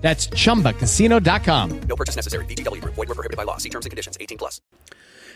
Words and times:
That's 0.00 0.28
chumbacasino.com. 0.28 1.80
No 1.86 1.94
purchase 1.94 2.16
necessary. 2.16 2.44
VGW 2.46 2.80
Group. 2.80 2.94
Void 2.96 3.08
were 3.08 3.14
prohibited 3.14 3.36
by 3.36 3.44
law. 3.44 3.58
See 3.58 3.68
terms 3.68 3.86
and 3.86 3.90
conditions. 3.90 4.16
18 4.18 4.36
plus. 4.36 4.60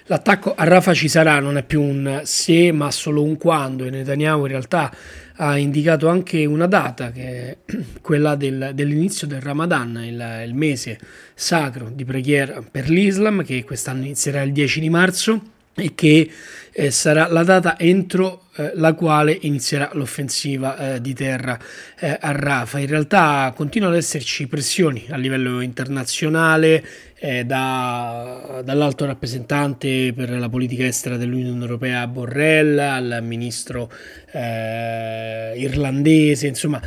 L'attacco 0.07 0.55
a 0.55 0.65
Rafa 0.65 0.93
ci 0.93 1.09
sarà, 1.09 1.41
non 1.41 1.57
è 1.57 1.63
più 1.63 1.81
un 1.81 2.21
se, 2.25 2.73
ma 2.73 2.91
solo 2.91 3.23
un 3.23 3.39
quando. 3.39 3.85
E 3.85 3.91
Netanyahu 3.91 4.41
in 4.41 4.49
realtà 4.49 4.95
ha 5.37 5.57
indicato 5.57 6.09
anche 6.09 6.45
una 6.45 6.67
data, 6.67 7.11
che 7.11 7.23
è 7.23 7.57
quella 8.03 8.35
del, 8.35 8.73
dell'inizio 8.75 9.27
del 9.27 9.41
Ramadan, 9.41 10.03
il, 10.05 10.45
il 10.47 10.55
mese 10.55 10.99
sacro 11.35 11.89
di 11.89 12.05
preghiera 12.05 12.63
per 12.71 12.91
l'Islam, 12.91 13.43
che 13.45 13.65
quest'anno 13.65 14.05
inizierà 14.05 14.43
il 14.43 14.53
10 14.53 14.81
di 14.81 14.91
marzo 14.91 15.43
e 15.77 15.95
che 15.95 16.31
eh, 16.73 16.91
sarà 16.91 17.29
la 17.29 17.43
data 17.43 17.79
entro 17.79 18.45
eh, 18.57 18.73
la 18.75 18.95
quale 18.95 19.37
inizierà 19.43 19.91
l'offensiva 19.95 20.95
eh, 20.95 21.01
di 21.01 21.13
terra 21.15 21.59
eh, 21.99 22.17
a 22.21 22.31
Rafa. 22.33 22.79
In 22.79 22.87
realtà 22.87 23.53
continuano 23.55 23.95
ad 23.95 24.01
esserci 24.01 24.47
pressioni 24.47 25.07
a 25.11 25.17
livello 25.17 25.61
internazionale 25.61 26.85
eh, 27.17 27.45
da, 27.45 28.61
dall'alto 28.65 29.07
rappresentante 29.07 30.13
per 30.15 30.31
la 30.31 30.49
politica 30.49 30.85
estera 30.85 31.17
dell'Unione 31.17 31.61
Europea 31.61 32.07
Borrell 32.07 32.79
al 32.79 33.21
ministro 33.23 33.91
eh, 34.33 35.44
irlandese, 35.55 36.47
insomma 36.47 36.81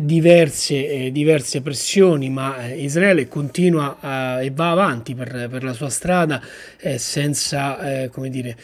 diverse, 0.00 1.10
diverse, 1.10 1.60
pressioni, 1.60 2.30
ma 2.30 2.72
Israele 2.72 3.28
continua 3.28 4.40
e 4.40 4.50
va 4.50 4.70
avanti 4.70 5.14
per, 5.14 5.48
per 5.50 5.62
la 5.64 5.72
sua 5.72 5.88
strada 5.88 6.40
senza, 6.96 8.08
come 8.10 8.30
dire, 8.30 8.56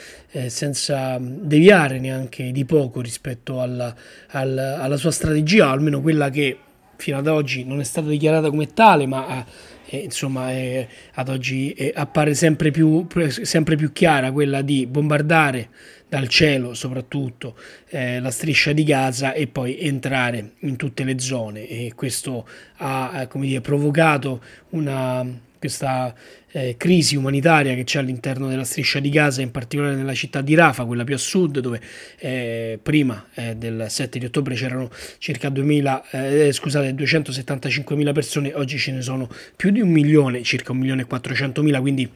senza 0.46 1.18
deviare 1.20 1.98
neanche 1.98 2.52
di 2.52 2.64
poco 2.64 3.00
rispetto 3.00 3.60
alla, 3.60 3.94
alla, 4.28 4.80
alla 4.80 4.96
sua 4.96 5.10
strategia, 5.10 5.70
almeno 5.70 6.00
quella 6.00 6.30
che 6.30 6.58
fino 6.98 7.16
ad 7.16 7.28
oggi 7.28 7.64
non 7.64 7.80
è 7.80 7.84
stata 7.84 8.08
dichiarata 8.08 8.50
come 8.50 8.66
tale, 8.74 9.06
ma 9.06 9.44
eh, 9.90 9.98
insomma 9.98 10.50
eh, 10.52 10.86
ad 11.14 11.28
oggi 11.28 11.70
eh, 11.72 11.92
appare 11.94 12.34
sempre 12.34 12.70
più, 12.70 13.06
sempre 13.28 13.76
più, 13.76 13.92
chiara 13.92 14.32
quella 14.32 14.62
di 14.62 14.86
bombardare 14.86 15.68
dal 16.08 16.28
cielo 16.28 16.74
soprattutto 16.74 17.56
eh, 17.88 18.20
la 18.20 18.30
striscia 18.30 18.72
di 18.72 18.84
Gaza 18.84 19.32
e 19.32 19.46
poi 19.46 19.78
entrare 19.78 20.52
in 20.60 20.76
tutte 20.76 21.04
le 21.04 21.18
zone. 21.18 21.66
E 21.66 21.92
questo 21.94 22.46
ha 22.76 23.26
come 23.28 23.46
dire, 23.46 23.60
provocato 23.60 24.42
una, 24.70 25.26
questa 25.58 26.14
eh, 26.50 26.76
crisi 26.78 27.16
umanitaria 27.16 27.74
che 27.74 27.84
c'è 27.84 27.98
all'interno 27.98 28.48
della 28.48 28.64
striscia 28.64 29.00
di 29.00 29.10
Gaza, 29.10 29.42
in 29.42 29.50
particolare 29.50 29.94
nella 29.94 30.14
città 30.14 30.40
di 30.40 30.54
Rafa, 30.54 30.84
quella 30.84 31.04
più 31.04 31.14
a 31.14 31.18
sud, 31.18 31.58
dove 31.58 31.80
eh, 32.18 32.78
prima 32.82 33.26
eh, 33.34 33.56
del 33.56 33.86
7 33.88 34.18
di 34.18 34.24
ottobre 34.24 34.54
c'erano 34.54 34.90
circa 35.18 35.48
2000, 35.48 36.10
eh, 36.10 36.52
scusate, 36.52 36.92
275.000 36.92 38.12
persone, 38.12 38.52
oggi 38.54 38.78
ce 38.78 38.92
ne 38.92 39.02
sono 39.02 39.28
più 39.56 39.70
di 39.70 39.80
un 39.80 39.90
milione, 39.90 40.42
circa 40.42 40.72
un 40.72 40.78
milione 40.78 41.02
e 41.02 41.06
400.000, 41.06 41.80
quindi 41.80 42.10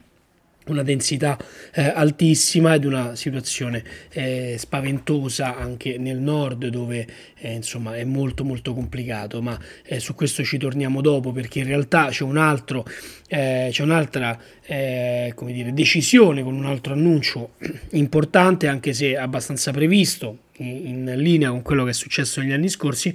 una 0.67 0.83
densità 0.83 1.37
eh, 1.73 1.81
altissima 1.83 2.75
ed 2.75 2.85
una 2.85 3.15
situazione 3.15 3.83
eh, 4.11 4.55
spaventosa 4.57 5.57
anche 5.57 5.97
nel 5.97 6.17
nord 6.17 6.67
dove 6.67 7.05
eh, 7.37 7.53
insomma 7.53 7.95
è 7.95 8.03
molto 8.03 8.43
molto 8.43 8.73
complicato. 8.73 9.41
Ma 9.41 9.59
eh, 9.85 9.99
su 9.99 10.15
questo 10.15 10.43
ci 10.43 10.57
torniamo 10.57 11.01
dopo 11.01 11.31
perché 11.31 11.59
in 11.59 11.67
realtà 11.67 12.07
c'è 12.09 12.23
un 12.23 12.37
altro 12.37 12.85
eh, 13.27 13.69
c'è 13.71 13.81
un'altra 13.81 14.39
eh, 14.65 15.31
come 15.35 15.53
dire, 15.53 15.73
decisione 15.73 16.43
con 16.43 16.53
un 16.53 16.65
altro 16.65 16.93
annuncio 16.93 17.55
importante 17.91 18.67
anche 18.67 18.93
se 18.93 19.17
abbastanza 19.17 19.71
previsto 19.71 20.37
in, 20.57 21.07
in 21.07 21.13
linea 21.17 21.49
con 21.49 21.61
quello 21.61 21.83
che 21.83 21.91
è 21.91 21.93
successo 21.93 22.41
negli 22.41 22.51
anni 22.51 22.69
scorsi 22.69 23.13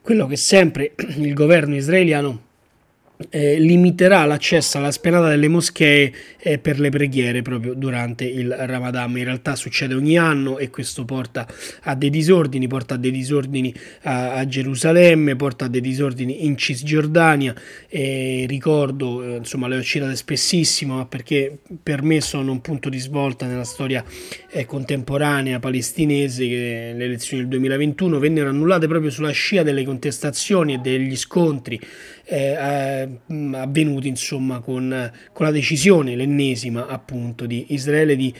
quello 0.00 0.26
che 0.26 0.36
sempre 0.36 0.92
il 1.18 1.34
governo 1.34 1.74
israeliano 1.74 2.46
eh, 3.30 3.58
limiterà 3.58 4.24
l'accesso 4.24 4.78
alla 4.78 4.92
spianata 4.92 5.28
delle 5.28 5.48
moschee 5.48 6.12
eh, 6.38 6.58
per 6.58 6.78
le 6.78 6.88
preghiere 6.90 7.42
proprio 7.42 7.74
durante 7.74 8.24
il 8.24 8.52
Ramadan. 8.52 9.16
In 9.16 9.24
realtà 9.24 9.56
succede 9.56 9.94
ogni 9.94 10.16
anno 10.16 10.58
e 10.58 10.70
questo 10.70 11.04
porta 11.04 11.46
a 11.82 11.94
dei 11.94 12.10
disordini, 12.10 12.68
porta 12.68 12.94
a 12.94 12.96
dei 12.96 13.10
disordini 13.10 13.74
a, 14.02 14.34
a 14.34 14.46
Gerusalemme, 14.46 15.36
porta 15.36 15.64
a 15.64 15.68
dei 15.68 15.80
disordini 15.80 16.44
in 16.46 16.56
Cisgiordania. 16.56 17.54
E 17.88 18.46
ricordo, 18.48 19.22
eh, 19.22 19.36
insomma, 19.36 19.66
le 19.68 19.76
ho 19.76 19.82
citate 19.82 20.14
spessissimo, 20.14 20.96
ma 20.96 21.06
perché 21.06 21.58
per 21.82 22.02
me 22.02 22.20
sono 22.20 22.52
un 22.52 22.60
punto 22.60 22.88
di 22.88 22.98
svolta 22.98 23.46
nella 23.46 23.64
storia 23.64 24.04
eh, 24.50 24.64
contemporanea 24.64 25.58
palestinese 25.58 26.46
che 26.46 26.92
le 26.94 27.04
elezioni 27.04 27.42
del 27.42 27.50
2021 27.50 28.18
vennero 28.18 28.48
annullate 28.48 28.86
proprio 28.86 29.10
sulla 29.10 29.30
scia 29.30 29.62
delle 29.62 29.84
contestazioni 29.84 30.74
e 30.74 30.78
degli 30.78 31.16
scontri 31.16 31.80
eh, 32.28 33.08
avvenuti 33.52 34.08
insomma 34.08 34.60
con, 34.60 35.12
con, 35.32 35.46
la 35.46 35.52
decisione, 35.52 36.14
l'ennesima 36.14 36.86
appunto 36.86 37.46
di 37.46 37.66
Israele 37.70 38.16
di 38.16 38.34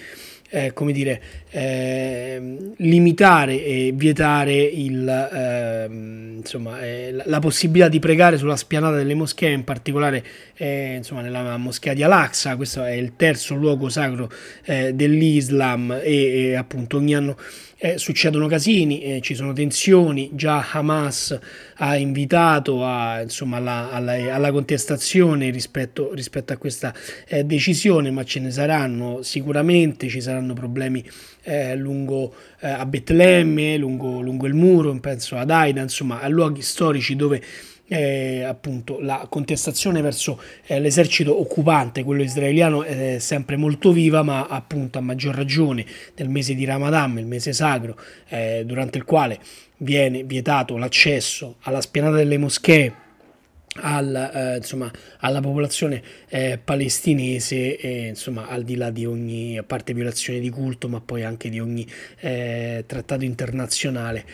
eh, 0.51 0.73
come 0.73 0.93
dire, 0.93 1.21
eh, 1.51 2.73
limitare 2.77 3.63
e 3.63 3.93
vietare 3.95 4.55
il, 4.55 5.07
ehm, 5.07 6.37
insomma, 6.39 6.81
eh, 6.81 7.13
la, 7.13 7.25
la, 7.27 7.39
possibilità 7.39 7.89
di 7.89 7.99
pregare 7.99 8.39
sulla 8.39 8.57
spianata 8.57 8.97
delle 8.97 9.15
moschee, 9.15 9.51
in 9.51 9.65
particolare 9.65 10.25
eh, 10.55 10.95
insomma, 10.97 11.21
nella 11.21 11.57
moschea 11.59 11.93
di 11.93 12.03
Al-Aqsa, 12.03 12.57
questo 12.57 12.83
è 12.83 12.93
il 12.93 13.15
terzo 13.17 13.55
luogo 13.55 13.91
sacro 13.91 14.31
eh, 14.65 14.95
dell'Islam 14.95 16.01
e, 16.03 16.49
e 16.49 16.55
appunto 16.55 16.97
ogni 16.97 17.15
anno 17.15 17.37
eh, 17.81 17.97
succedono 17.97 18.49
casini, 18.49 19.01
eh, 19.03 19.21
ci 19.21 19.37
sono 19.37 19.53
tensioni, 19.53 20.31
già 20.33 20.67
Hamas 20.73 21.39
ha 21.77 21.97
invitato 21.97 22.85
a, 22.85 23.23
insomma, 23.23 23.59
alla, 23.59 23.91
alla, 23.93 24.35
alla, 24.35 24.51
contestazione 24.51 25.51
rispetto, 25.51 26.13
rispetto 26.13 26.53
a 26.53 26.57
questa 26.57 26.93
eh, 27.27 27.45
decisione, 27.45 28.11
ma 28.11 28.25
ce 28.25 28.41
ne 28.41 28.51
saranno 28.51 29.23
sicuramente, 29.23 30.09
ci 30.09 30.21
saranno 30.21 30.55
problemi 30.55 31.09
eh, 31.45 31.77
lungo 31.77 32.35
eh, 32.61 32.69
a 32.69 32.85
Betlemme, 32.85 33.77
lungo, 33.77 34.21
lungo 34.21 34.47
il 34.47 34.55
muro, 34.55 34.99
penso 34.99 35.37
ad 35.37 35.51
Aida, 35.51 35.81
insomma 35.81 36.21
a 36.21 36.27
luoghi 36.27 36.63
storici 36.63 37.15
dove 37.15 37.41
eh, 37.89 38.43
appunto 38.43 39.01
la 39.01 39.27
contestazione 39.29 40.01
verso 40.03 40.41
eh, 40.67 40.79
l'esercito 40.79 41.41
occupante, 41.41 42.05
quello 42.05 42.23
israeliano, 42.23 42.85
è 42.85 43.19
sempre 43.19 43.57
molto 43.57 43.93
viva, 43.93 44.23
ma 44.23 44.47
appunto 44.47 44.99
a 44.99 45.01
maggior 45.01 45.35
ragione 45.35 45.85
nel 46.17 46.29
mese 46.29 46.55
di 46.55 46.65
Ramadan, 46.65 47.19
il 47.19 47.27
mese 47.27 47.53
sacro, 47.53 47.99
eh, 48.29 48.63
durante 48.65 48.99
il 48.99 49.05
quale 49.05 49.39
viene 49.79 50.25
vietato 50.25 50.77
l'accesso 50.77 51.57
alla 51.63 51.81
spianata 51.81 52.17
delle 52.17 52.39
moschee 52.39 53.07
al, 53.81 54.31
eh, 54.35 54.57
insomma, 54.57 54.91
alla 55.19 55.41
popolazione 55.41 56.03
eh, 56.29 56.59
palestinese, 56.63 57.77
eh, 57.77 58.09
insomma, 58.09 58.49
al 58.49 58.65
di 58.65 58.77
là 58.77 58.91
di 58.91 59.07
ogni, 59.07 59.61
parte 59.67 59.95
violazione 59.95 60.41
di 60.41 60.51
culto, 60.51 60.89
ma 60.89 61.01
poi 61.01 61.25
anche 61.25 61.49
di 61.49 61.61
ogni 61.61 61.87
eh, 62.21 62.85
trattato 62.87 63.25
internazionale, 63.25 64.25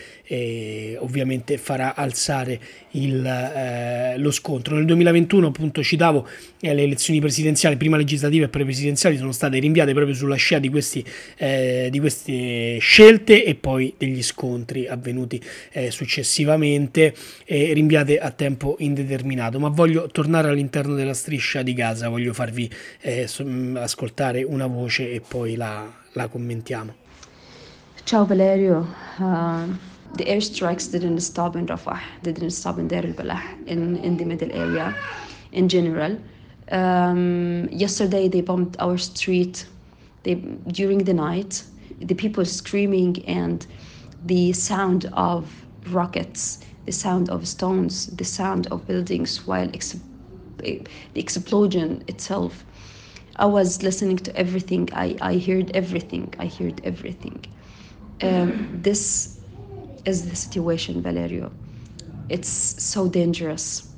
ovviamente 0.97 1.57
farà 1.57 1.93
alzare 1.93 2.59
il, 2.91 3.23
eh, 3.25 4.17
lo 4.17 4.31
scontro. 4.31 4.75
Nel 4.75 4.85
2021, 4.85 5.47
appunto, 5.47 5.83
citavo 5.83 6.27
eh, 6.59 6.73
le 6.73 6.81
elezioni 6.81 7.19
presidenziali, 7.19 7.77
prima 7.77 7.97
legislative 7.97 8.45
e 8.45 8.49
presidenziali 8.49 9.17
sono 9.17 9.31
state 9.31 9.59
rinviate 9.59 9.93
proprio 9.93 10.15
sulla 10.15 10.35
scia 10.35 10.57
di, 10.59 10.69
questi, 10.69 11.05
di 11.89 11.99
queste 11.99 12.77
scelte 12.79 13.43
e 13.45 13.55
poi 13.55 13.93
degli 13.97 14.23
scontri 14.23 14.87
avvenuti 14.87 15.41
successivamente, 15.89 17.13
rinviate 17.45 18.17
a 18.17 18.31
tempo 18.31 18.75
indeterminato 18.79 19.34
terminato, 19.35 19.59
ma 19.59 19.69
voglio 19.69 20.07
tornare 20.07 20.49
all'interno 20.49 20.95
della 20.95 21.13
striscia 21.13 21.61
di 21.61 21.73
Gaza, 21.73 22.07
voglio 22.09 22.33
farvi 22.33 22.69
eh, 23.01 23.27
ascoltare 23.75 24.43
una 24.43 24.67
voce 24.67 25.11
e 25.11 25.21
poi 25.21 25.55
la, 25.55 25.85
la 26.13 26.27
commentiamo. 26.27 26.93
Ciao 28.03 28.25
Valerio. 28.25 28.87
Uh, 29.17 29.75
the 30.15 30.23
airstrikes 30.25 30.89
didn't 30.89 31.19
stop 31.19 31.55
in 31.55 31.65
Rafah, 31.65 31.99
didn't 32.21 32.51
stop 32.51 32.77
in 32.77 32.87
Deir 32.87 33.05
al-Balah, 33.05 33.41
in, 33.65 33.99
in 34.01 34.15
the 34.17 34.25
middle 34.25 34.51
area 34.51 34.93
in 35.51 35.67
general. 35.67 36.17
Um, 36.71 37.67
yesterday 37.71 38.29
they 38.29 38.41
bombed 38.41 38.75
our 38.79 38.97
street 38.97 39.67
they, 40.23 40.35
during 40.67 41.03
the 41.03 41.13
night. 41.13 41.63
The 41.99 42.15
people 42.15 42.45
screaming 42.45 43.23
and 43.27 43.65
the 44.25 44.53
sound 44.53 45.09
of 45.13 45.45
rockets 45.91 46.59
the 46.85 46.91
sound 46.91 47.29
of 47.29 47.47
stones, 47.47 48.07
the 48.15 48.23
sound 48.23 48.67
of 48.67 48.85
buildings, 48.87 49.45
while 49.45 49.69
ex- 49.73 49.99
the 50.57 50.81
explosion 51.15 52.03
itself 52.07 52.63
I 53.37 53.45
was 53.45 53.81
listening 53.81 54.17
to 54.17 54.35
everything. 54.35 54.89
I, 54.93 55.15
I 55.19 55.37
heard 55.37 55.69
everything. 55.75 56.33
I 56.39 56.47
heard 56.47 56.79
everything. 56.85 57.45
Um, 58.21 58.79
this 58.81 59.39
is 60.05 60.29
the 60.29 60.35
situation, 60.35 61.01
Valerio. 61.01 61.51
It's 62.29 62.47
so 62.81 63.09
dangerous. 63.09 63.91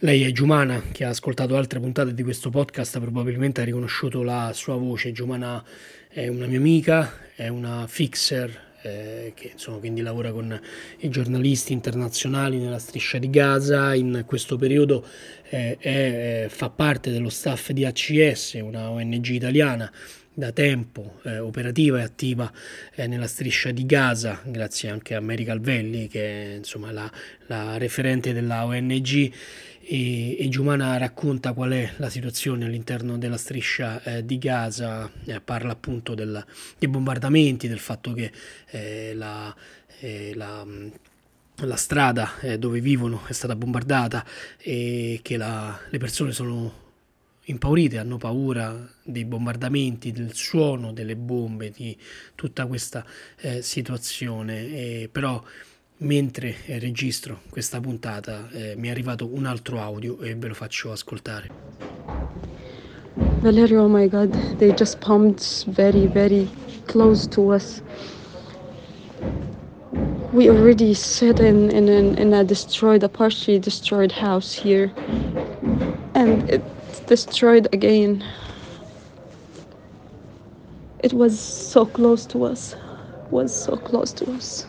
Lei 0.00 0.24
è 0.24 0.32
Giumana, 0.32 0.82
che 0.90 1.04
ha 1.04 1.10
ascoltato 1.10 1.54
altre 1.56 1.78
puntate 1.78 2.12
di 2.14 2.22
questo 2.22 2.50
podcast, 2.50 2.98
probabilmente 2.98 3.60
ha 3.60 3.64
riconosciuto 3.64 4.22
la 4.22 4.52
sua 4.52 4.74
voce. 4.76 5.12
Giumana 5.12 5.62
è 6.08 6.26
una 6.28 6.46
mia 6.46 6.58
amica, 6.58 7.12
è 7.36 7.48
una 7.48 7.86
fixer 7.86 8.71
eh, 8.82 9.32
che 9.34 9.50
insomma, 9.52 9.78
quindi 9.78 10.00
lavora 10.00 10.32
con 10.32 10.60
i 10.98 11.08
giornalisti 11.08 11.72
internazionali 11.72 12.58
nella 12.58 12.78
striscia 12.78 13.18
di 13.18 13.30
Gaza, 13.30 13.94
in 13.94 14.24
questo 14.26 14.56
periodo 14.56 15.04
eh, 15.48 15.76
è, 15.78 16.46
fa 16.48 16.70
parte 16.70 17.10
dello 17.10 17.30
staff 17.30 17.70
di 17.70 17.84
ACS, 17.84 18.54
una 18.62 18.90
ONG 18.90 19.28
italiana 19.28 19.90
da 20.34 20.50
tempo 20.52 21.18
eh, 21.24 21.38
operativa 21.38 21.98
e 21.98 22.02
attiva 22.02 22.50
eh, 22.94 23.06
nella 23.06 23.26
striscia 23.26 23.70
di 23.70 23.84
Gaza, 23.84 24.40
grazie 24.44 24.88
anche 24.88 25.14
a 25.14 25.20
Mary 25.20 25.44
Calvelli 25.44 26.08
che 26.08 26.52
è 26.52 26.56
insomma, 26.56 26.90
la, 26.90 27.10
la 27.46 27.76
referente 27.76 28.32
della 28.32 28.64
ONG 28.64 29.32
e, 29.84 30.36
e 30.38 30.48
Giumana 30.48 30.96
racconta 30.96 31.52
qual 31.52 31.72
è 31.72 31.92
la 31.96 32.08
situazione 32.08 32.64
all'interno 32.64 33.18
della 33.18 33.36
striscia 33.36 34.02
eh, 34.02 34.24
di 34.24 34.38
Gaza, 34.38 35.10
parla 35.44 35.72
appunto 35.72 36.14
del, 36.14 36.44
dei 36.78 36.88
bombardamenti, 36.88 37.68
del 37.68 37.80
fatto 37.80 38.12
che 38.12 38.32
eh, 38.70 39.12
la, 39.14 39.54
eh, 40.00 40.32
la 40.34 40.66
la 41.56 41.76
strada 41.76 42.40
eh, 42.40 42.58
dove 42.58 42.80
vivono 42.80 43.24
è 43.26 43.32
stata 43.32 43.54
bombardata 43.54 44.24
e 44.58 45.20
che 45.22 45.36
la, 45.36 45.78
le 45.90 45.98
persone 45.98 46.32
sono 46.32 46.81
impaurite, 47.44 47.98
hanno 47.98 48.18
paura 48.18 48.88
dei 49.02 49.24
bombardamenti, 49.24 50.12
del 50.12 50.34
suono 50.34 50.92
delle 50.92 51.16
bombe, 51.16 51.70
di 51.70 51.96
tutta 52.34 52.66
questa 52.66 53.04
eh, 53.40 53.62
situazione. 53.62 54.66
E, 54.66 55.08
però 55.10 55.42
mentre 55.98 56.56
registro 56.66 57.42
questa 57.48 57.80
puntata 57.80 58.48
eh, 58.50 58.74
mi 58.76 58.88
è 58.88 58.90
arrivato 58.90 59.26
un 59.26 59.46
altro 59.46 59.80
audio 59.80 60.20
e 60.20 60.34
ve 60.34 60.48
lo 60.48 60.54
faccio 60.54 60.92
ascoltare. 60.92 61.50
Valerio, 63.40 63.82
oh 63.82 63.88
my 63.88 64.08
god, 64.08 64.56
they 64.56 64.72
just 64.72 64.98
pumped 64.98 65.66
very, 65.68 66.06
very 66.06 66.48
close 66.86 67.28
to 67.28 67.52
us. 67.52 67.82
We 70.32 70.48
already 70.48 70.94
sit 70.94 71.40
in, 71.40 71.70
in, 71.70 71.88
in, 71.88 72.32
a 72.32 72.42
destroyed, 72.42 73.02
a 73.02 73.08
partially 73.08 73.58
destroyed 73.58 74.10
house 74.10 74.54
here. 74.54 74.90
And 76.14 76.48
it's 76.48 76.64
destroyed 77.12 77.68
again. 77.74 78.24
It 81.00 81.12
was 81.12 81.38
so 81.38 81.84
close 81.84 82.24
to 82.32 82.44
us. 82.44 82.74
Was 83.30 83.52
so 83.66 83.76
close 83.76 84.12
to 84.14 84.24
us. 84.32 84.66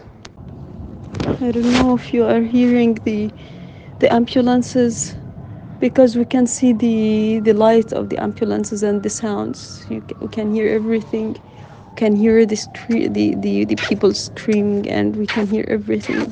I 1.25 1.51
don't 1.51 1.71
know 1.79 1.95
if 1.95 2.13
you 2.13 2.23
are 2.25 2.41
hearing 2.41 2.95
the 3.07 3.31
the 4.01 4.09
ambulances 4.19 5.15
because 5.79 6.17
we 6.21 6.25
can 6.25 6.45
see 6.57 6.71
the 6.73 7.39
the 7.47 7.53
light 7.53 7.93
of 7.93 8.03
the 8.11 8.17
ambulances 8.27 8.83
and 8.83 8.97
the 9.03 9.09
sounds. 9.09 9.85
You 9.89 10.01
can, 10.07 10.17
we 10.23 10.27
can 10.37 10.47
hear 10.55 10.67
everything. 10.79 11.29
We 11.91 11.95
can 12.03 12.13
hear 12.23 12.45
the, 12.45 12.57
the 13.17 13.35
the 13.45 13.53
the 13.71 13.77
people 13.87 14.11
screaming 14.13 14.89
and 14.97 15.15
we 15.15 15.27
can 15.35 15.47
hear 15.47 15.65
everything 15.77 16.25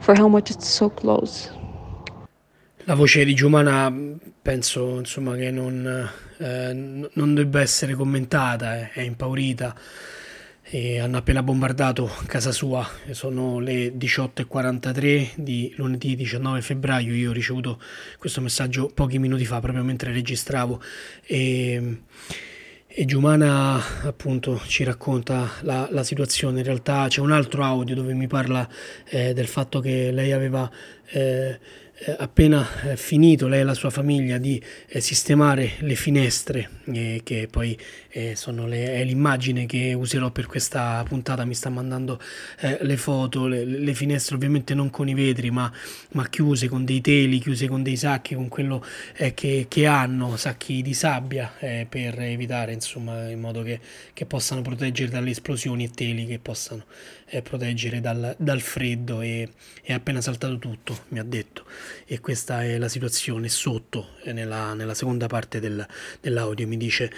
for 0.00 0.12
how 0.20 0.28
much 0.28 0.50
it's 0.50 0.68
so 0.68 0.90
close. 0.90 1.50
La 2.88 2.94
voce 2.94 3.24
di 3.24 3.34
Giumana 3.34 3.92
penso 4.40 4.98
insomma 4.98 5.34
che 5.34 5.50
non, 5.50 6.08
eh, 6.38 7.08
non 7.12 7.34
debba 7.34 7.60
essere 7.60 7.94
commentata, 7.94 8.92
è 8.92 9.00
impaurita. 9.00 9.74
E 10.62 11.00
hanno 11.00 11.16
appena 11.16 11.42
bombardato 11.42 12.08
casa 12.26 12.52
sua, 12.52 12.88
sono 13.10 13.58
le 13.58 13.88
18.43 13.96 15.30
di 15.34 15.72
lunedì 15.78 16.14
19 16.14 16.62
febbraio, 16.62 17.12
io 17.12 17.30
ho 17.30 17.32
ricevuto 17.32 17.80
questo 18.18 18.40
messaggio 18.40 18.88
pochi 18.94 19.18
minuti 19.18 19.44
fa 19.44 19.58
proprio 19.58 19.82
mentre 19.82 20.12
registravo. 20.12 20.80
E, 21.24 22.02
e 22.86 23.04
Giumana 23.04 24.04
appunto 24.04 24.62
ci 24.64 24.84
racconta 24.84 25.50
la, 25.62 25.88
la, 25.90 26.04
situazione, 26.04 26.60
in 26.60 26.64
realtà 26.64 27.06
c'è 27.08 27.20
un 27.20 27.32
altro 27.32 27.64
audio 27.64 27.96
dove 27.96 28.14
mi 28.14 28.28
parla 28.28 28.68
eh, 29.08 29.32
del 29.32 29.48
fatto 29.48 29.80
che 29.80 30.12
lei 30.12 30.30
aveva... 30.30 30.70
Eh, 31.10 31.58
eh, 31.85 31.85
appena 32.18 32.82
eh, 32.82 32.96
finito 32.96 33.48
lei 33.48 33.60
e 33.60 33.64
la 33.64 33.72
sua 33.72 33.88
famiglia 33.88 34.36
di 34.36 34.62
eh, 34.88 35.00
sistemare 35.00 35.72
le 35.78 35.94
finestre, 35.94 36.68
eh, 36.92 37.22
che 37.24 37.48
poi 37.50 37.78
eh, 38.10 38.36
sono 38.36 38.66
le, 38.66 38.94
è 38.94 39.04
l'immagine 39.04 39.64
che 39.64 39.94
userò 39.94 40.30
per 40.30 40.46
questa 40.46 41.02
puntata, 41.08 41.46
mi 41.46 41.54
sta 41.54 41.70
mandando 41.70 42.20
eh, 42.60 42.78
le 42.82 42.96
foto, 42.98 43.46
le, 43.46 43.64
le, 43.64 43.94
finestre 43.94 44.34
ovviamente 44.34 44.74
non 44.74 44.90
con 44.90 45.08
i 45.08 45.14
vetri, 45.14 45.50
ma, 45.50 45.72
ma, 46.12 46.28
chiuse 46.28 46.68
con 46.68 46.84
dei 46.84 47.00
teli, 47.00 47.38
chiuse 47.38 47.66
con 47.66 47.82
dei 47.82 47.96
sacchi, 47.96 48.34
con 48.34 48.48
quello 48.48 48.84
che, 49.34 49.66
che, 49.68 49.86
hanno, 49.86 50.36
sacchi 50.36 50.82
di 50.82 50.92
sabbia, 50.92 51.52
per 51.88 52.20
evitare 52.20 52.72
insomma 52.72 53.30
in 53.30 53.40
modo 53.40 53.62
che, 53.62 53.80
che, 54.12 54.26
possano 54.26 54.60
proteggere 54.60 55.10
dalle 55.10 55.30
esplosioni 55.30 55.84
e 55.84 55.90
teli 55.90 56.26
che 56.26 56.38
possano 56.38 56.84
proteggere 57.42 58.00
dal, 58.00 58.34
dal 58.38 58.60
freddo 58.60 59.20
e 59.20 59.48
è 59.82 59.92
appena 59.92 60.20
saltato 60.20 60.58
tutto, 60.58 61.04
mi 61.08 61.18
ha 61.18 61.24
detto 61.24 61.64
e 62.04 62.20
questa 62.20 62.62
è 62.64 62.78
la 62.78 62.88
situazione 62.88 63.48
sotto 63.48 64.10
eh, 64.22 64.32
nella, 64.32 64.74
nella 64.74 64.94
seconda 64.94 65.26
parte 65.26 65.60
del, 65.60 65.86
dell'audio. 66.20 66.66
Mi 66.66 66.76
dice 66.76 67.12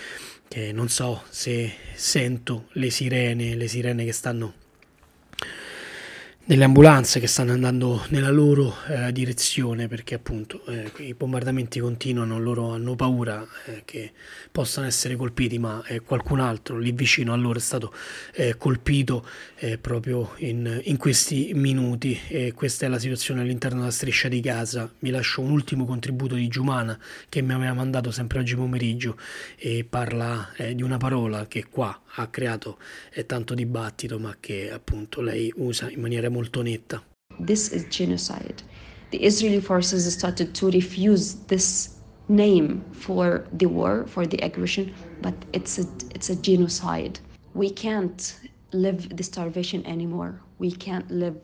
che 0.48 0.72
non 0.72 0.88
so 0.88 1.22
se 1.28 1.72
sento 1.94 2.68
le 2.72 2.90
sirene 2.90 3.54
le 3.54 3.68
sirene 3.68 4.04
che 4.04 4.12
stanno 4.12 4.66
delle 6.48 6.64
ambulanze 6.64 7.20
che 7.20 7.26
stanno 7.26 7.52
andando 7.52 8.06
nella 8.08 8.30
loro 8.30 8.74
eh, 8.86 9.12
direzione 9.12 9.86
perché 9.86 10.14
appunto 10.14 10.64
eh, 10.64 10.90
i 11.04 11.12
bombardamenti 11.12 11.78
continuano, 11.78 12.38
loro 12.38 12.70
hanno 12.70 12.96
paura 12.96 13.46
eh, 13.66 13.82
che 13.84 14.12
possano 14.50 14.86
essere 14.86 15.14
colpiti, 15.14 15.58
ma 15.58 15.84
eh, 15.84 16.00
qualcun 16.00 16.40
altro 16.40 16.78
lì 16.78 16.92
vicino 16.92 17.34
a 17.34 17.36
loro 17.36 17.58
è 17.58 17.60
stato 17.60 17.92
eh, 18.32 18.56
colpito 18.56 19.28
eh, 19.56 19.76
proprio 19.76 20.32
in, 20.38 20.80
in, 20.84 20.96
questi 20.96 21.52
minuti 21.52 22.18
e 22.28 22.54
questa 22.54 22.86
è 22.86 22.88
la 22.88 22.98
situazione 22.98 23.42
all'interno 23.42 23.80
della 23.80 23.90
striscia 23.90 24.28
di 24.28 24.40
Gaza. 24.40 24.90
Vi 25.00 25.10
lascio 25.10 25.42
un 25.42 25.50
ultimo 25.50 25.84
contributo 25.84 26.34
di 26.34 26.48
Giumana 26.48 26.98
che 27.28 27.42
mi 27.42 27.52
aveva 27.52 27.74
mandato 27.74 28.10
sempre 28.10 28.38
oggi 28.38 28.56
pomeriggio 28.56 29.18
e 29.58 29.84
parla 29.86 30.50
di 30.72 30.82
una 30.82 30.96
parola 30.96 31.46
che 31.46 31.66
qua 31.68 32.00
ha 32.14 32.26
creato 32.28 32.78
tanto 33.26 33.52
dibattito 33.52 34.18
ma 34.18 34.34
che 34.40 34.70
appunto 34.72 35.20
lei 35.20 35.52
usa 35.56 35.90
in 35.90 36.00
maniera 36.00 36.28
molto 36.28 36.37
molto 36.38 36.62
netta. 36.62 37.02
This 37.40 37.72
is 37.72 37.82
genocide. 37.98 38.62
The 39.10 39.18
Israeli 39.30 39.60
forces 39.60 40.02
started 40.18 40.54
to 40.54 40.70
refuse 40.70 41.24
this 41.52 41.68
name 42.28 42.84
for 42.92 43.44
the 43.60 43.66
war, 43.66 44.06
for 44.06 44.24
the 44.26 44.38
aggression, 44.48 44.94
but 45.20 45.34
it's 45.52 45.78
a, 45.78 45.86
it's 46.14 46.30
a 46.30 46.36
genocide. 46.36 47.18
We 47.54 47.70
can't 47.70 48.20
live 48.72 49.00
the 49.16 49.24
starvation 49.24 49.80
anymore. 49.86 50.32
We 50.58 50.70
can't 50.70 51.10
live 51.10 51.36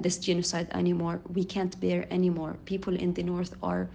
this 0.00 0.18
genocide 0.18 0.68
anymore. 0.72 1.20
We 1.32 1.44
can't 1.44 1.74
bear 1.80 2.00
anymore. 2.10 2.56
People 2.64 2.94
in 3.04 3.14
the 3.14 3.22
north 3.22 3.54
are 3.62 3.88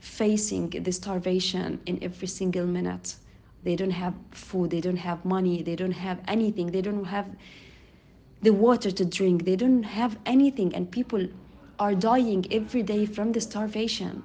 facing 0.00 0.70
the 0.86 0.92
starvation 0.92 1.78
in 1.86 1.94
every 2.02 2.28
single 2.28 2.66
minute. 2.66 3.16
They 3.62 3.76
don't 3.76 3.96
have 4.04 4.14
food, 4.30 4.70
they 4.70 4.80
don't 4.80 5.02
have 5.10 5.24
money, 5.24 5.62
they 5.62 5.76
don't 5.76 5.98
have 6.06 6.18
anything, 6.26 6.66
they 6.72 6.82
don't 6.82 7.04
have 7.04 7.26
the 8.42 8.50
water 8.50 8.92
to 8.92 9.04
drink. 9.04 9.44
They 9.44 9.56
don't 9.56 9.84
have 9.84 10.16
anything, 10.24 10.74
and 10.74 10.88
people 10.90 11.28
are 11.78 11.94
dying 11.94 12.46
every 12.50 12.82
day 12.82 13.06
from 13.06 13.32
the 13.32 13.40
starvation. 13.40 14.22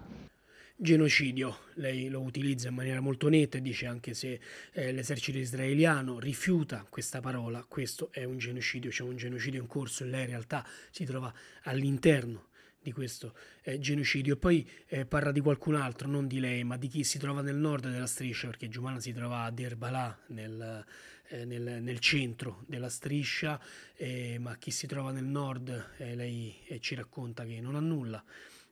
Genocidio, 0.76 1.58
lei 1.76 2.10
lo 2.10 2.22
utilizza 2.22 2.70
in 2.70 2.74
maniera 2.74 3.02
molto 3.02 3.30
netta 3.30 3.60
e 3.60 3.62
dice 3.62 3.86
anche 3.86 4.16
se 4.16 4.40
eh, 4.72 4.92
l'esercito 4.92 5.38
israeliano 5.38 6.18
rifiuta 6.18 6.88
questa 6.90 7.20
parola, 7.20 7.64
questo 7.68 8.10
è 8.12 8.24
un 8.24 8.40
genocidio, 8.40 8.90
c'è 8.90 9.04
un 9.04 9.16
genocidio 9.16 9.62
in 9.62 9.68
corso 9.68 10.04
e 10.04 10.08
lei 10.08 10.22
in 10.22 10.30
realtà 10.30 10.66
si 10.90 11.06
trova 11.06 11.32
all'interno 11.66 12.48
di 12.82 12.92
questo 12.92 13.36
eh, 13.62 13.78
genocidio. 13.78 14.34
E 14.34 14.38
poi 14.38 14.68
eh, 14.88 15.06
parla 15.06 15.32
di 15.32 15.40
qualcun 15.40 15.76
altro, 15.76 16.08
non 16.08 16.28
di 16.28 16.40
lei, 16.40 16.64
ma 16.64 16.78
di 16.78 16.88
chi 16.88 17.04
si 17.04 17.20
trova 17.20 17.42
nel 17.42 17.58
nord 17.58 17.88
della 17.88 18.08
striscia, 18.08 18.48
perché 18.48 18.68
Giumana 18.68 19.00
si 19.00 19.14
trova 19.14 19.44
a 19.44 19.52
Derbala, 19.52 20.18
nel, 20.30 20.84
eh, 21.32 21.46
nel, 21.46 21.82
nel, 21.82 22.00
centro 22.00 22.64
della 22.68 22.90
striscia, 22.90 23.60
eh, 23.96 24.38
ma 24.38 24.58
chi 24.58 24.70
si 24.70 24.86
trova 24.86 25.12
nel 25.12 25.24
nord, 25.24 25.94
eh, 25.98 26.14
lei 26.16 26.56
eh, 26.66 26.80
ci 26.80 26.94
racconta 26.94 27.46
che 27.46 27.62
non 27.62 27.76
ha 27.76 27.80
nulla, 27.80 28.24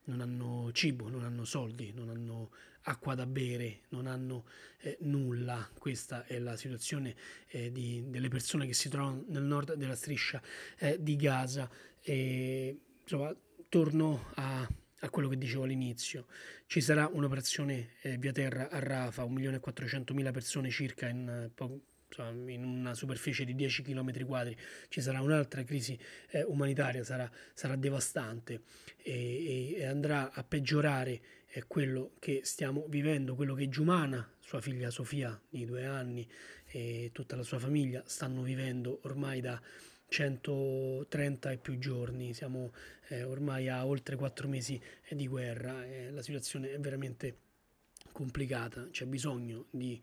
non 0.06 0.20
hanno 0.20 0.70
cibo, 0.74 1.10
non 1.10 1.24
hanno 1.24 1.46
soldi, 1.46 1.94
non 1.94 2.10
hanno 2.10 2.52
acqua 2.84 3.16
da 3.16 3.26
bere, 3.26 3.82
non 3.90 4.08
hanno 4.08 4.46
eh, 4.80 4.98
nulla. 5.02 5.70
Questa 5.78 6.26
è 6.26 6.38
la 6.40 6.58
situazione 6.58 7.16
eh, 7.48 7.72
di, 7.72 8.04
delle 8.10 8.28
persone 8.28 8.68
che 8.68 8.74
si 8.74 8.90
trovano 8.90 9.24
nel 9.28 9.44
nord 9.44 9.76
della 9.76 9.96
striscia 9.96 10.42
di 10.98 11.16
Gaza. 11.16 11.70
E, 12.02 12.78
insomma, 13.02 13.34
torno 13.70 14.32
a 14.36 14.68
a 15.02 15.10
quello 15.10 15.30
che 15.30 15.38
dicevo 15.38 15.64
all'inizio. 15.64 16.26
Ci 16.66 16.82
sarà 16.82 17.08
un'operazione 17.08 17.92
eh, 18.02 18.18
via 18.18 18.34
terra 18.34 18.70
a 18.70 18.80
Rafa, 18.80 19.24
1.400.000 19.24 20.32
persone 20.34 20.70
circa 20.70 21.08
in, 21.08 21.52
insomma, 22.10 22.52
in 22.52 22.64
una 22.64 22.94
superficie 22.94 23.46
di 23.46 23.56
10 23.56 23.84
km 23.84 24.26
quadri. 24.26 24.58
Ci 24.88 25.02
sarà 25.02 25.22
un'altra 25.22 25.64
crisi 25.64 25.98
eh, 26.32 26.44
umanitaria, 26.44 27.04
sarà, 27.04 27.30
sarà 27.54 27.76
devastante 27.76 28.62
e, 28.98 29.76
e, 29.76 29.86
andrà 29.86 30.32
a 30.32 30.44
peggiorare 30.44 31.22
eh, 31.48 31.64
quello 31.68 32.14
che 32.20 32.42
stiamo 32.44 32.86
vivendo, 32.88 33.36
quello 33.36 33.54
che 33.54 33.70
Giumana, 33.70 34.28
sua 34.40 34.62
figlia 34.62 34.90
Sofia 34.90 35.40
di 35.48 35.66
due 35.66 35.86
anni 35.86 36.28
e 36.68 37.10
tutta 37.14 37.36
la 37.36 37.44
sua 37.44 37.60
famiglia 37.60 38.04
stanno 38.06 38.42
vivendo 38.42 39.00
ormai 39.04 39.42
da 39.42 39.62
130 40.08 41.52
e 41.52 41.58
più 41.58 41.78
giorni, 41.78 42.34
siamo 42.34 42.74
eh, 43.10 43.24
ormai 43.24 43.70
a 43.70 43.86
oltre 43.86 44.16
quattro 44.16 44.48
mesi 44.48 44.82
eh, 45.08 45.16
di 45.16 45.28
guerra, 45.28 45.86
la 46.10 46.22
situazione 46.24 46.72
è 46.72 46.80
veramente 46.80 47.38
complicata, 48.12 48.88
c'è 48.90 49.06
bisogno 49.06 49.66
di 49.70 50.02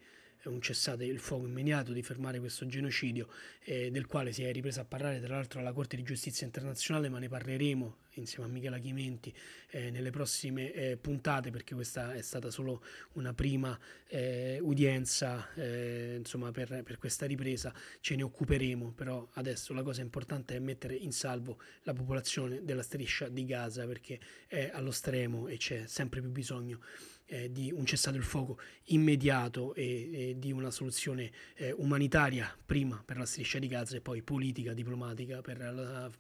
un 0.51 0.61
cessate 0.61 1.05
il 1.05 1.19
fuoco 1.19 1.47
immediato, 1.47 1.93
di 1.93 2.03
fermare 2.03 2.39
questo 2.41 2.67
genocidio 2.67 3.29
eh, 3.65 3.91
del 3.91 4.07
quale 4.07 4.33
si 4.33 4.43
è 4.43 4.53
ripresa 4.53 4.83
a 4.83 4.85
parlare 4.85 5.21
tra 5.21 5.35
l'altro 5.35 5.61
alla 5.61 5.73
Corte 5.73 5.97
di 5.97 6.03
Giustizia 6.03 6.47
Internazionale, 6.47 7.09
ma 7.09 7.19
ne 7.19 7.29
parleremo 7.29 7.97
insieme 8.17 8.49
a 8.49 8.53
Michela 8.53 8.79
Chimenti 8.79 9.33
eh, 9.71 9.91
nelle 9.91 10.11
prossime 10.11 10.73
eh, 10.73 10.97
puntate 10.97 11.51
perché 11.51 11.75
questa 11.75 12.15
è 12.15 12.23
stata 12.23 12.51
solo 12.51 12.83
una 13.13 13.33
prima 13.35 13.79
eh, 14.09 14.59
udienza 14.61 15.53
eh, 15.55 16.17
insomma 16.19 16.51
per, 16.51 16.83
per, 16.83 16.99
questa 16.99 17.27
ripresa 17.27 17.75
ce 18.01 18.17
ne 18.17 18.23
occuperemo. 18.23 18.93
Però 18.93 19.29
adesso 19.35 19.73
la 19.73 19.83
cosa 19.83 20.01
importante 20.01 20.57
è 20.57 20.59
mettere 20.59 20.95
in 20.95 21.13
salvo 21.13 21.61
la 21.83 21.93
popolazione 21.93 22.65
della 22.65 22.83
striscia 22.83 23.29
di 23.29 23.45
Gaza 23.45 23.87
perché 23.87 24.19
è 24.47 24.71
allo 24.73 24.91
stremo 24.91 25.49
e 25.49 25.57
c'è 25.57 25.85
sempre 25.87 26.21
più 26.21 26.31
bisogno 26.31 26.81
eh, 27.27 27.51
di 27.51 27.73
un 27.73 27.85
cessato 27.85 28.17
il 28.17 28.23
fuoco 28.23 28.59
immediato 28.85 29.75
e, 29.75 30.31
e 30.31 30.39
di 30.39 30.53
una 30.53 30.71
soluzione 30.71 31.31
eh, 31.55 31.73
umanitaria 31.73 32.57
prima 32.65 33.03
per 33.05 33.19
la 33.19 33.27
striscia 33.27 33.59
di 33.59 33.67
Gaza 33.67 33.97
e 33.97 34.01
poi 34.01 34.23
politica, 34.23 34.73
diplomatica 34.73 35.41
per 35.41 35.59
la 35.59 36.11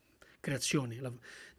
creazione 0.46 1.00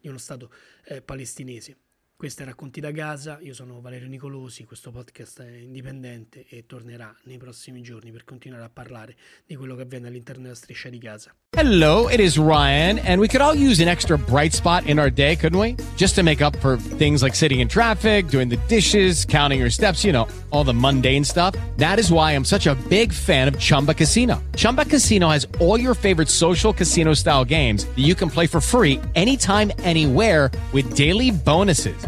di 0.00 0.08
uno 0.08 0.16
Stato 0.16 0.50
eh, 0.84 1.02
palestinese. 1.02 1.76
Questo 2.18 2.42
è 2.42 2.46
Racconti 2.46 2.80
da 2.80 2.90
Gaza, 2.90 3.38
io 3.42 3.54
sono 3.54 3.80
Valerio 3.80 4.08
Nicolosi, 4.08 4.64
questo 4.64 4.90
podcast 4.90 5.40
è 5.40 5.56
indipendente 5.58 6.46
e 6.48 6.66
tornerà 6.66 7.14
nei 7.26 7.38
prossimi 7.38 7.80
giorni 7.80 8.10
per 8.10 8.24
continuare 8.24 8.64
a 8.64 8.68
parlare 8.68 9.14
di 9.46 9.54
quello 9.54 9.76
che 9.76 9.82
avviene 9.82 10.08
all'interno 10.08 10.42
della 10.42 10.56
striscia 10.56 10.88
di 10.88 10.98
Gaza. 10.98 11.32
Hello, 11.56 12.08
it 12.08 12.18
is 12.18 12.36
Ryan 12.36 12.98
and 13.04 13.20
we 13.20 13.28
could 13.28 13.40
all 13.40 13.54
use 13.54 13.80
an 13.80 13.86
extra 13.86 14.18
bright 14.18 14.52
spot 14.52 14.84
in 14.86 14.98
our 14.98 15.12
day, 15.12 15.36
couldn't 15.36 15.60
we? 15.60 15.76
Just 15.96 16.16
to 16.16 16.24
make 16.24 16.42
up 16.42 16.56
for 16.56 16.76
things 16.96 17.22
like 17.22 17.36
sitting 17.36 17.60
in 17.60 17.68
traffic, 17.68 18.26
doing 18.26 18.48
the 18.48 18.58
dishes, 18.66 19.24
counting 19.24 19.60
your 19.60 19.70
steps, 19.70 20.04
you 20.04 20.10
know, 20.12 20.26
all 20.50 20.64
the 20.64 20.74
mundane 20.74 21.22
stuff. 21.22 21.54
That 21.76 22.00
is 22.00 22.10
why 22.10 22.32
I'm 22.32 22.44
such 22.44 22.66
a 22.66 22.74
big 22.88 23.12
fan 23.12 23.46
of 23.46 23.60
Chumba 23.60 23.94
Casino. 23.94 24.42
Chumba 24.56 24.84
Casino 24.84 25.28
has 25.28 25.46
all 25.60 25.78
your 25.78 25.94
favorite 25.94 26.28
social 26.28 26.72
casino 26.72 27.14
style 27.14 27.44
games 27.44 27.84
that 27.84 28.04
you 28.04 28.16
can 28.16 28.28
play 28.28 28.48
for 28.48 28.60
free 28.60 29.00
anytime 29.14 29.70
anywhere 29.78 30.50
with 30.72 30.96
daily 30.96 31.30
bonuses. 31.30 32.07